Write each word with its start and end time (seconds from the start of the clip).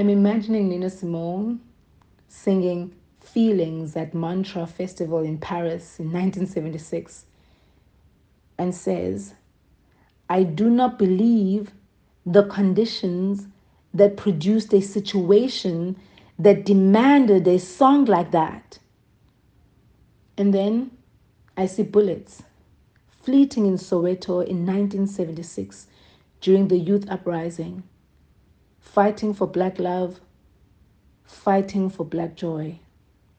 I'm 0.00 0.08
imagining 0.08 0.70
Nina 0.70 0.88
Simone 0.88 1.60
singing 2.26 2.94
Feelings 3.20 3.94
at 3.96 4.14
Montreux 4.14 4.64
Festival 4.64 5.18
in 5.18 5.36
Paris 5.36 5.98
in 5.98 6.06
1976 6.06 7.26
and 8.56 8.74
says, 8.74 9.34
I 10.30 10.44
do 10.44 10.70
not 10.70 10.98
believe 10.98 11.72
the 12.24 12.44
conditions 12.44 13.46
that 13.92 14.16
produced 14.16 14.72
a 14.72 14.80
situation 14.80 15.98
that 16.38 16.64
demanded 16.64 17.46
a 17.46 17.58
song 17.58 18.06
like 18.06 18.30
that. 18.30 18.78
And 20.38 20.54
then 20.54 20.92
I 21.58 21.66
see 21.66 21.82
bullets 21.82 22.42
fleeting 23.22 23.66
in 23.66 23.74
Soweto 23.74 24.40
in 24.40 24.64
1976 24.64 25.88
during 26.40 26.68
the 26.68 26.78
youth 26.78 27.04
uprising, 27.10 27.82
fighting 28.80 29.34
for 29.34 29.46
black 29.46 29.78
love, 29.78 30.20
fighting 31.24 31.90
for 31.90 32.04
black 32.04 32.34
joy. 32.34 32.78